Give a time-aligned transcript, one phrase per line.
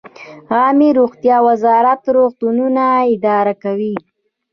[0.53, 3.95] عامې روغتیا وزارت روغتونونه اداره کوي